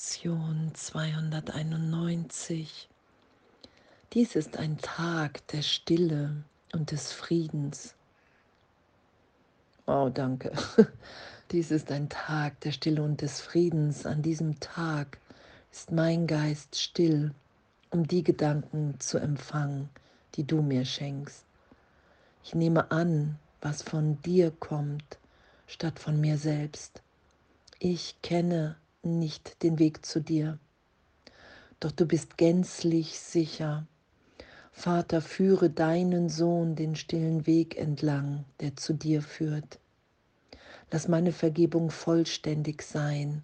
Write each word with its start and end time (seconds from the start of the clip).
Lektion 0.00 0.70
291. 0.74 2.88
Dies 4.12 4.36
ist 4.36 4.56
ein 4.56 4.78
Tag 4.78 5.44
der 5.48 5.62
Stille 5.62 6.44
und 6.72 6.92
des 6.92 7.10
Friedens. 7.10 7.96
Oh, 9.86 10.08
danke. 10.08 10.52
Dies 11.50 11.72
ist 11.72 11.90
ein 11.90 12.08
Tag 12.08 12.60
der 12.60 12.70
Stille 12.70 13.02
und 13.02 13.22
des 13.22 13.40
Friedens. 13.40 14.06
An 14.06 14.22
diesem 14.22 14.60
Tag 14.60 15.18
ist 15.72 15.90
mein 15.90 16.28
Geist 16.28 16.78
still, 16.78 17.34
um 17.90 18.06
die 18.06 18.22
Gedanken 18.22 19.00
zu 19.00 19.18
empfangen, 19.18 19.88
die 20.36 20.44
du 20.44 20.62
mir 20.62 20.84
schenkst. 20.84 21.44
Ich 22.44 22.54
nehme 22.54 22.92
an, 22.92 23.36
was 23.60 23.82
von 23.82 24.22
dir 24.22 24.52
kommt, 24.52 25.18
statt 25.66 25.98
von 25.98 26.20
mir 26.20 26.38
selbst. 26.38 27.02
Ich 27.80 28.14
kenne 28.22 28.76
nicht 29.08 29.62
den 29.62 29.78
Weg 29.78 30.04
zu 30.04 30.20
dir. 30.20 30.58
Doch 31.80 31.92
du 31.92 32.06
bist 32.06 32.36
gänzlich 32.36 33.18
sicher. 33.18 33.86
Vater, 34.72 35.20
führe 35.20 35.70
deinen 35.70 36.28
Sohn 36.28 36.76
den 36.76 36.94
stillen 36.94 37.46
Weg 37.46 37.76
entlang, 37.76 38.44
der 38.60 38.76
zu 38.76 38.92
dir 38.92 39.22
führt. 39.22 39.80
Lass 40.90 41.08
meine 41.08 41.32
Vergebung 41.32 41.90
vollständig 41.90 42.82
sein 42.82 43.42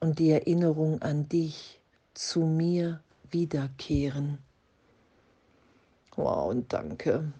und 0.00 0.18
die 0.18 0.30
Erinnerung 0.30 1.02
an 1.02 1.28
dich 1.28 1.80
zu 2.14 2.40
mir 2.40 3.00
wiederkehren. 3.30 4.38
Wow, 6.16 6.50
und 6.50 6.72
danke. 6.72 7.32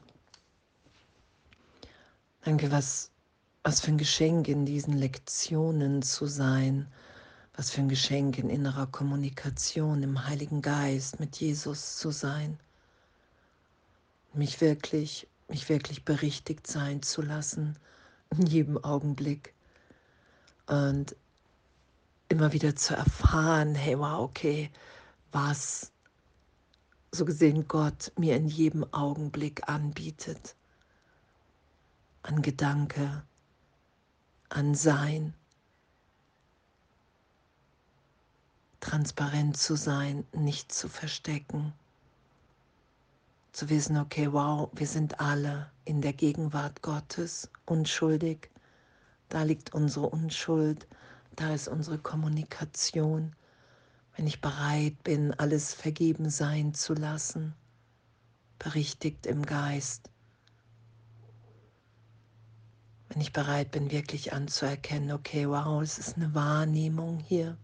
Danke, 2.45 2.70
was, 2.70 3.11
was 3.62 3.80
für 3.80 3.91
ein 3.91 3.98
Geschenk 3.98 4.48
in 4.48 4.64
diesen 4.64 4.97
Lektionen 4.97 6.02
zu 6.02 6.27
sein 6.27 6.87
was 7.60 7.73
für 7.73 7.82
ein 7.82 7.91
Geschenk 7.91 8.38
in 8.38 8.48
innerer 8.48 8.87
Kommunikation 8.87 10.02
im 10.02 10.27
Heiligen 10.27 10.62
Geist 10.62 11.20
mit 11.20 11.36
Jesus 11.36 11.98
zu 11.98 12.11
sein. 12.11 12.58
Mich 14.33 14.62
wirklich, 14.62 15.28
mich 15.47 15.69
wirklich 15.69 16.06
berichtigt 16.06 16.67
sein 16.67 17.02
zu 17.02 17.20
lassen 17.20 17.78
in 18.30 18.47
jedem 18.47 18.83
Augenblick. 18.83 19.52
Und 20.69 21.14
immer 22.30 22.55
wieder 22.55 22.77
zu 22.77 22.94
erfahren, 22.94 23.74
hey, 23.74 23.98
wow, 23.98 24.20
okay, 24.20 24.70
was 25.30 25.92
so 27.12 27.27
gesehen 27.27 27.69
Gott 27.69 28.11
mir 28.17 28.36
in 28.36 28.48
jedem 28.48 28.91
Augenblick 28.95 29.69
anbietet. 29.69 30.56
An 32.22 32.41
Gedanke, 32.41 33.22
an 34.48 34.74
Sein, 34.74 35.34
transparent 38.81 39.56
zu 39.56 39.77
sein, 39.77 40.25
nicht 40.33 40.73
zu 40.73 40.89
verstecken. 40.89 41.73
Zu 43.53 43.69
wissen, 43.69 43.98
okay, 43.98 44.33
wow, 44.33 44.70
wir 44.73 44.86
sind 44.86 45.20
alle 45.20 45.70
in 45.84 46.00
der 46.00 46.12
Gegenwart 46.12 46.83
Gottes 46.83 47.51
unschuldig. 47.67 48.51
Da 49.28 49.42
liegt 49.42 49.75
unsere 49.75 50.08
Unschuld, 50.08 50.86
da 51.36 51.53
ist 51.53 51.69
unsere 51.69 51.98
Kommunikation. 51.98 53.34
Wenn 54.17 54.27
ich 54.27 54.41
bereit 54.41 55.03
bin, 55.05 55.33
alles 55.34 55.75
vergeben 55.75 56.31
sein 56.31 56.75
zu 56.75 56.95
lassen, 56.95 57.55
berichtigt 58.58 59.27
im 59.27 59.45
Geist. 59.45 60.11
Wenn 63.08 63.20
ich 63.20 63.33
bereit 63.33 63.73
bin, 63.73 63.91
wirklich 63.91 64.33
anzuerkennen, 64.33 65.12
okay, 65.12 65.48
wow, 65.48 65.83
es 65.83 65.98
ist 65.98 66.17
eine 66.17 66.34
Wahrnehmung 66.34 67.19
hier 67.19 67.56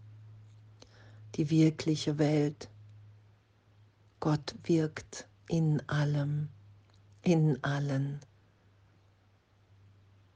die 1.35 1.49
wirkliche 1.49 2.17
Welt. 2.17 2.69
Gott 4.19 4.55
wirkt 4.63 5.27
in 5.47 5.87
allem, 5.87 6.49
in 7.21 7.63
allen. 7.63 8.19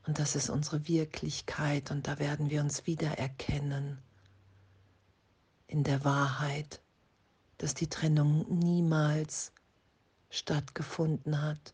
Und 0.06 0.19
das 0.19 0.35
ist 0.35 0.50
unsere 0.50 0.88
Wirklichkeit 0.88 1.91
und 1.91 2.07
da 2.07 2.19
werden 2.19 2.50
wir 2.50 2.62
uns 2.62 2.85
wieder 2.88 3.18
erkennen 3.18 4.00
in 5.68 5.84
der 5.84 6.03
Wahrheit, 6.03 6.81
dass 7.57 7.74
die 7.74 7.88
Trennung 7.88 8.59
niemals 8.59 9.53
stattgefunden 10.30 11.41
hat. 11.41 11.74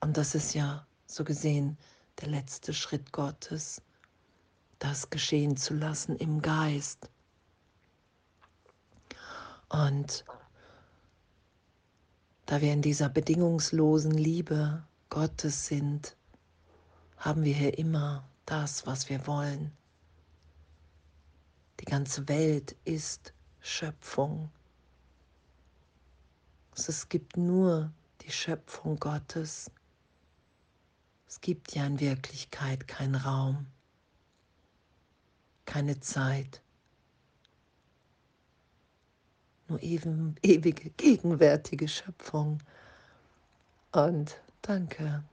Und 0.00 0.16
das 0.16 0.34
ist 0.34 0.54
ja 0.54 0.86
so 1.06 1.24
gesehen 1.24 1.78
der 2.20 2.28
letzte 2.28 2.74
Schritt 2.74 3.12
Gottes, 3.12 3.82
das 4.82 5.10
geschehen 5.10 5.56
zu 5.56 5.74
lassen 5.74 6.16
im 6.16 6.42
Geist. 6.42 7.08
Und 9.68 10.24
da 12.46 12.60
wir 12.60 12.72
in 12.72 12.82
dieser 12.82 13.08
bedingungslosen 13.08 14.10
Liebe 14.10 14.82
Gottes 15.08 15.66
sind, 15.66 16.16
haben 17.16 17.44
wir 17.44 17.54
hier 17.54 17.78
immer 17.78 18.28
das, 18.44 18.84
was 18.84 19.08
wir 19.08 19.24
wollen. 19.28 19.70
Die 21.78 21.84
ganze 21.84 22.26
Welt 22.28 22.74
ist 22.84 23.32
Schöpfung. 23.60 24.50
Es 26.74 27.08
gibt 27.08 27.36
nur 27.36 27.92
die 28.22 28.32
Schöpfung 28.32 28.98
Gottes. 28.98 29.70
Es 31.28 31.40
gibt 31.40 31.72
ja 31.72 31.86
in 31.86 32.00
Wirklichkeit 32.00 32.88
keinen 32.88 33.14
Raum 33.14 33.71
keine 35.64 36.00
Zeit. 36.00 36.62
Nur 39.68 39.82
eben, 39.82 40.36
ewige, 40.42 40.90
gegenwärtige 40.90 41.88
Schöpfung. 41.88 42.58
Und 43.92 44.40
danke. 44.62 45.24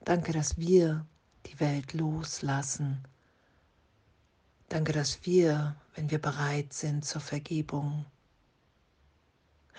Danke, 0.00 0.32
dass 0.32 0.56
wir 0.56 1.06
die 1.46 1.60
Welt 1.60 1.92
loslassen. 1.92 3.04
Danke, 4.68 4.92
dass 4.92 5.24
wir, 5.26 5.76
wenn 5.94 6.10
wir 6.10 6.20
bereit 6.20 6.72
sind 6.72 7.04
zur 7.04 7.20
Vergebung, 7.20 8.06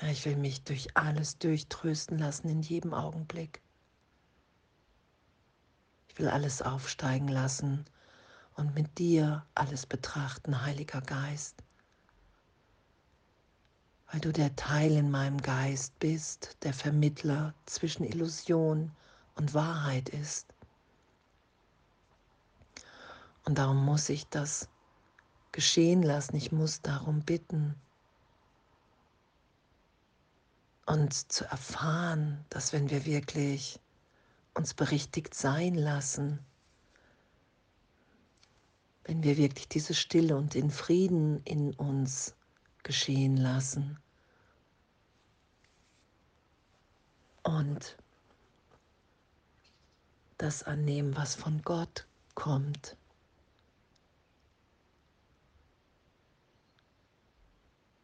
ich 0.10 0.26
will 0.26 0.36
mich 0.36 0.64
durch 0.64 0.98
alles 0.98 1.38
durchtrösten 1.38 2.18
lassen 2.18 2.50
in 2.50 2.62
jedem 2.62 2.94
Augenblick. 2.94 3.62
Ich 6.08 6.18
will 6.18 6.28
alles 6.28 6.62
aufsteigen 6.62 7.28
lassen 7.28 7.86
und 8.56 8.76
mit 8.76 8.98
dir 8.98 9.46
alles 9.56 9.86
betrachten, 9.86 10.62
Heiliger 10.62 11.02
Geist, 11.02 11.64
weil 14.12 14.20
du 14.20 14.32
der 14.32 14.56
Teil 14.56 14.92
in 14.92 15.10
meinem 15.10 15.42
Geist 15.42 15.98
bist, 16.00 16.58
der 16.64 16.74
Vermittler 16.74 17.54
zwischen 17.66 18.04
Illusion 18.04 18.92
und 19.36 19.54
Wahrheit 19.54 20.10
ist. 20.10 20.54
Und 23.46 23.58
darum 23.58 23.84
muss 23.84 24.10
ich 24.10 24.28
das 24.28 24.68
geschehen 25.52 26.04
lassen, 26.04 26.36
ich 26.36 26.52
muss 26.52 26.82
darum 26.82 27.22
bitten. 27.22 27.76
Und 30.86 31.32
zu 31.32 31.46
erfahren, 31.46 32.44
dass 32.50 32.74
wenn 32.74 32.90
wir 32.90 33.06
wirklich 33.06 33.80
uns 34.54 34.74
berichtigt 34.74 35.34
sein 35.34 35.76
lassen, 35.76 36.46
wenn 39.06 39.24
wir 39.24 39.38
wirklich 39.38 39.68
diese 39.68 39.94
Stille 39.94 40.38
und 40.38 40.54
den 40.54 40.70
Frieden 40.70 41.42
in 41.44 41.74
uns 41.74 42.36
geschehen 42.84 43.38
lassen. 43.38 44.00
Und 47.44 47.98
das 50.38 50.64
annehmen, 50.64 51.16
was 51.16 51.36
von 51.36 51.62
Gott 51.62 52.08
kommt. 52.36 52.98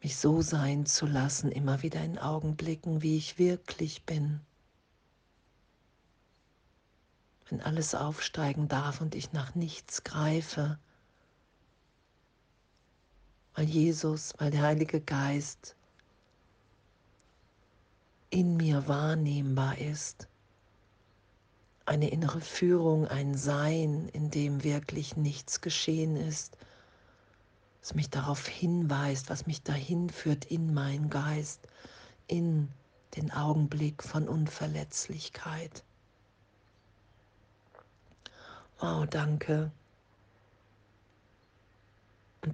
Mich 0.00 0.16
so 0.16 0.42
sein 0.42 0.86
zu 0.86 1.06
lassen, 1.06 1.50
immer 1.50 1.82
wieder 1.82 2.02
in 2.02 2.18
Augenblicken, 2.18 3.02
wie 3.02 3.16
ich 3.16 3.38
wirklich 3.38 4.04
bin. 4.04 4.40
Wenn 7.48 7.60
alles 7.60 7.94
aufsteigen 7.94 8.68
darf 8.68 9.00
und 9.00 9.14
ich 9.14 9.32
nach 9.32 9.54
nichts 9.54 10.04
greife, 10.04 10.78
weil 13.58 13.68
Jesus, 13.68 14.34
weil 14.38 14.52
der 14.52 14.62
Heilige 14.62 15.00
Geist 15.00 15.74
in 18.30 18.56
mir 18.56 18.86
wahrnehmbar 18.86 19.78
ist. 19.78 20.28
Eine 21.84 22.08
innere 22.08 22.40
Führung, 22.40 23.08
ein 23.08 23.34
Sein, 23.34 24.08
in 24.12 24.30
dem 24.30 24.62
wirklich 24.62 25.16
nichts 25.16 25.60
geschehen 25.60 26.14
ist, 26.14 26.56
was 27.80 27.96
mich 27.96 28.08
darauf 28.10 28.46
hinweist, 28.46 29.28
was 29.28 29.48
mich 29.48 29.60
dahin 29.64 30.08
führt 30.08 30.44
in 30.44 30.72
meinen 30.72 31.10
Geist, 31.10 31.66
in 32.28 32.68
den 33.16 33.32
Augenblick 33.32 34.04
von 34.04 34.28
Unverletzlichkeit. 34.28 35.82
Wow, 38.78 39.04
danke. 39.06 39.72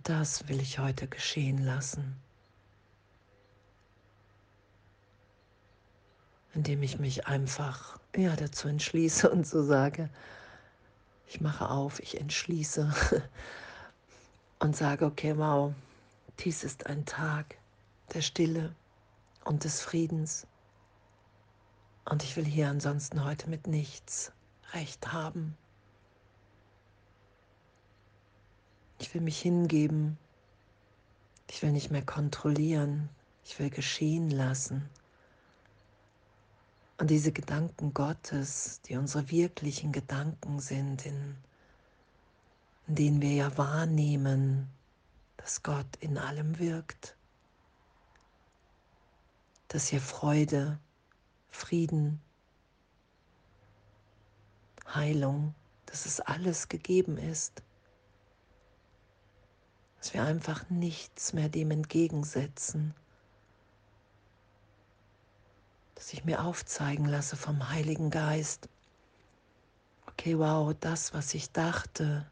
Das 0.04 0.46
will 0.48 0.60
ich 0.60 0.78
heute 0.78 1.08
geschehen 1.08 1.64
lassen, 1.64 2.20
indem 6.52 6.82
ich 6.82 6.98
mich 6.98 7.26
einfach 7.26 7.98
ja, 8.14 8.36
dazu 8.36 8.68
entschließe 8.68 9.30
und 9.30 9.46
so 9.46 9.62
sage, 9.62 10.10
ich 11.26 11.40
mache 11.40 11.70
auf, 11.70 12.00
ich 12.00 12.20
entschließe 12.20 12.92
und 14.58 14.76
sage, 14.76 15.06
okay, 15.06 15.38
wow, 15.38 15.72
dies 16.40 16.64
ist 16.64 16.84
ein 16.86 17.06
Tag 17.06 17.56
der 18.12 18.20
Stille 18.20 18.74
und 19.46 19.64
des 19.64 19.80
Friedens. 19.80 20.46
Und 22.04 22.22
ich 22.22 22.36
will 22.36 22.44
hier 22.44 22.68
ansonsten 22.68 23.24
heute 23.24 23.48
mit 23.48 23.66
nichts 23.66 24.32
recht 24.74 25.14
haben. 25.14 25.56
Ich 29.04 29.12
will 29.12 29.20
mich 29.20 29.42
hingeben. 29.42 30.16
Ich 31.50 31.62
will 31.62 31.72
nicht 31.72 31.90
mehr 31.90 32.02
kontrollieren. 32.02 33.10
Ich 33.44 33.58
will 33.58 33.68
geschehen 33.68 34.30
lassen. 34.30 34.88
Und 36.96 37.10
diese 37.10 37.30
Gedanken 37.30 37.92
Gottes, 37.92 38.80
die 38.80 38.96
unsere 38.96 39.30
wirklichen 39.30 39.92
Gedanken 39.92 40.58
sind, 40.58 41.04
in, 41.04 41.36
in 42.86 42.94
denen 42.94 43.20
wir 43.20 43.34
ja 43.34 43.58
wahrnehmen, 43.58 44.70
dass 45.36 45.62
Gott 45.62 45.96
in 46.00 46.16
allem 46.16 46.58
wirkt, 46.58 47.14
dass 49.68 49.88
hier 49.88 50.00
Freude, 50.00 50.78
Frieden, 51.50 52.22
Heilung, 54.94 55.54
dass 55.84 56.06
es 56.06 56.20
alles 56.20 56.70
gegeben 56.70 57.18
ist, 57.18 57.62
dass 60.04 60.12
wir 60.12 60.24
einfach 60.24 60.68
nichts 60.68 61.32
mehr 61.32 61.48
dem 61.48 61.70
entgegensetzen, 61.70 62.94
dass 65.94 66.12
ich 66.12 66.26
mir 66.26 66.44
aufzeigen 66.44 67.06
lasse 67.06 67.36
vom 67.36 67.70
Heiligen 67.70 68.10
Geist, 68.10 68.68
okay, 70.06 70.38
wow, 70.38 70.74
das, 70.78 71.14
was 71.14 71.32
ich 71.32 71.52
dachte, 71.52 72.30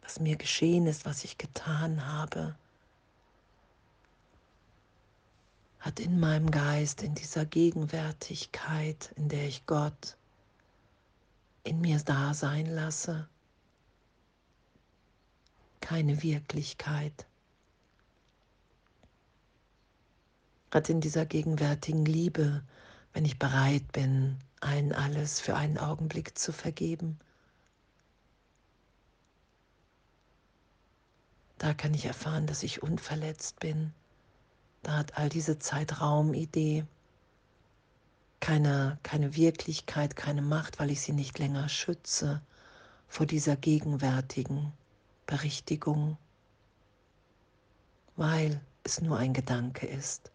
was 0.00 0.20
mir 0.20 0.36
geschehen 0.36 0.86
ist, 0.86 1.04
was 1.04 1.22
ich 1.22 1.36
getan 1.36 2.06
habe, 2.06 2.56
hat 5.80 6.00
in 6.00 6.18
meinem 6.18 6.50
Geist, 6.50 7.02
in 7.02 7.14
dieser 7.14 7.44
Gegenwärtigkeit, 7.44 9.12
in 9.16 9.28
der 9.28 9.46
ich 9.46 9.66
Gott 9.66 10.16
in 11.62 11.82
mir 11.82 12.00
da 12.02 12.32
sein 12.32 12.64
lasse, 12.64 13.28
keine 15.90 16.22
Wirklichkeit. 16.22 17.26
Hat 20.70 20.88
in 20.88 21.00
dieser 21.00 21.26
gegenwärtigen 21.26 22.04
Liebe, 22.04 22.62
wenn 23.12 23.24
ich 23.24 23.40
bereit 23.40 23.90
bin, 23.90 24.38
allen 24.60 24.92
alles 24.92 25.40
für 25.40 25.56
einen 25.56 25.78
Augenblick 25.78 26.38
zu 26.38 26.52
vergeben. 26.52 27.18
Da 31.58 31.74
kann 31.74 31.92
ich 31.92 32.04
erfahren, 32.04 32.46
dass 32.46 32.62
ich 32.62 32.84
unverletzt 32.84 33.58
bin. 33.58 33.92
Da 34.84 34.96
hat 34.96 35.18
all 35.18 35.28
diese 35.28 35.58
Zeitraumidee 35.58 36.84
keine, 38.38 39.00
keine 39.02 39.34
Wirklichkeit, 39.34 40.14
keine 40.14 40.42
Macht, 40.42 40.78
weil 40.78 40.92
ich 40.92 41.00
sie 41.00 41.12
nicht 41.12 41.40
länger 41.40 41.68
schütze 41.68 42.40
vor 43.08 43.26
dieser 43.26 43.56
gegenwärtigen 43.56 44.72
Berichtigung, 45.30 46.18
weil 48.16 48.60
es 48.82 49.00
nur 49.00 49.16
ein 49.16 49.32
Gedanke 49.32 49.86
ist, 49.86 50.32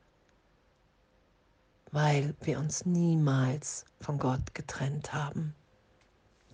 weil 1.91 2.33
wir 2.39 2.59
uns 2.59 2.85
niemals 2.85 3.83
von 3.99 4.17
Gott 4.17 4.55
getrennt 4.55 5.13
haben. 5.13 5.53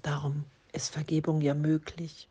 Darum 0.01 0.45
ist 0.73 0.91
Vergebung 0.91 1.41
ja 1.41 1.53
möglich. 1.53 2.27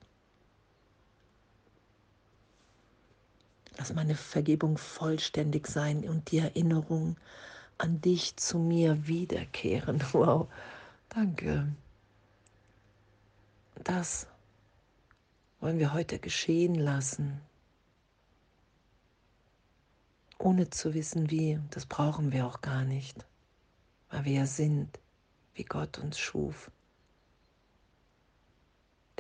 Lass 3.79 3.95
meine 3.95 4.17
Vergebung 4.17 4.79
vollständig 4.79 5.69
sein 5.69 6.09
und 6.09 6.33
die 6.33 6.39
Erinnerung 6.39 7.17
an 7.79 8.01
dich 8.01 8.37
zu 8.37 8.59
mir 8.59 9.07
wiederkehren. 9.07 10.03
Wow, 10.12 10.49
danke. 11.09 11.73
Das 13.85 14.27
wollen 15.61 15.79
wir 15.79 15.93
heute 15.93 16.19
geschehen 16.19 16.75
lassen, 16.75 17.41
ohne 20.39 20.71
zu 20.71 20.95
wissen 20.95 21.31
wie. 21.31 21.61
Das 21.71 21.87
brauchen 21.87 22.33
wir 22.33 22.47
auch 22.47 22.62
gar 22.62 22.85
nicht, 22.85 23.27
weil 24.11 24.25
wir 24.25 24.33
ja 24.33 24.47
sind, 24.47 24.99
wie 25.55 25.65
Gott 25.65 25.99
uns 25.99 26.19
schuf. 26.19 26.71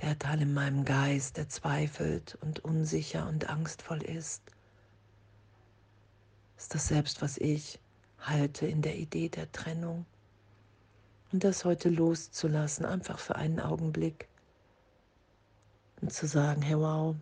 Der 0.00 0.18
Teil 0.18 0.40
in 0.40 0.54
meinem 0.54 0.86
Geist, 0.86 1.36
der 1.36 1.50
zweifelt 1.50 2.38
und 2.40 2.60
unsicher 2.60 3.28
und 3.28 3.50
angstvoll 3.50 4.02
ist, 4.02 4.42
ist 6.56 6.74
das 6.74 6.88
selbst, 6.88 7.20
was 7.20 7.36
ich 7.36 7.78
halte 8.18 8.66
in 8.66 8.80
der 8.80 8.96
Idee 8.96 9.28
der 9.28 9.52
Trennung. 9.52 10.06
Und 11.32 11.44
das 11.44 11.66
heute 11.66 11.90
loszulassen, 11.90 12.86
einfach 12.86 13.18
für 13.18 13.36
einen 13.36 13.60
Augenblick. 13.60 14.29
Und 16.00 16.12
zu 16.12 16.26
sagen, 16.26 16.62
hey 16.62 16.78
wow, 16.78 17.14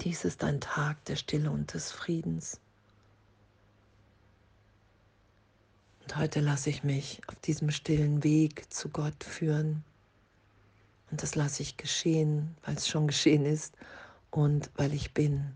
dies 0.00 0.24
ist 0.24 0.42
ein 0.44 0.60
Tag 0.60 1.04
der 1.04 1.16
Stille 1.16 1.50
und 1.50 1.74
des 1.74 1.92
Friedens. 1.92 2.60
Und 6.02 6.16
heute 6.16 6.40
lasse 6.40 6.70
ich 6.70 6.84
mich 6.84 7.20
auf 7.26 7.36
diesem 7.36 7.70
stillen 7.70 8.22
Weg 8.24 8.72
zu 8.72 8.88
Gott 8.88 9.24
führen. 9.24 9.84
Und 11.10 11.22
das 11.22 11.34
lasse 11.34 11.62
ich 11.62 11.76
geschehen, 11.76 12.56
weil 12.64 12.76
es 12.76 12.88
schon 12.88 13.06
geschehen 13.06 13.46
ist 13.46 13.74
und 14.30 14.70
weil 14.76 14.92
ich 14.92 15.14
bin 15.14 15.54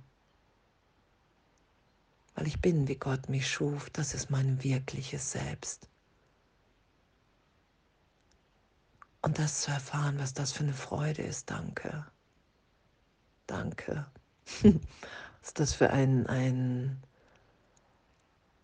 weil 2.39 2.47
ich 2.47 2.61
bin, 2.61 2.87
wie 2.87 2.95
Gott 2.95 3.29
mich 3.29 3.49
schuf. 3.49 3.91
Das 3.91 4.15
ist 4.15 4.31
mein 4.31 4.63
wirkliches 4.63 5.33
Selbst. 5.33 5.89
Und 9.23 9.39
das 9.39 9.63
zu 9.63 9.71
erfahren, 9.71 10.19
was 10.19 10.33
das 10.35 10.53
für 10.53 10.63
eine 10.63 10.75
Freude 10.75 11.23
ist, 11.23 11.51
danke. 11.51 12.07
Danke. 13.47 14.07
was 14.63 15.55
das 15.55 15.75
für 15.75 15.91
ein, 15.91 16.27
ein, 16.27 17.03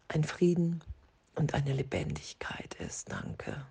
ein 0.08 0.24
Frieden 0.24 0.82
und 1.34 1.54
eine 1.54 1.72
Lebendigkeit 1.72 2.74
ist, 2.74 3.10
danke. 3.10 3.66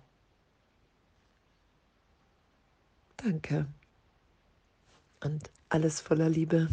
Danke. 3.16 3.66
Und 5.20 5.50
alles 5.70 6.00
voller 6.00 6.28
Liebe. 6.28 6.68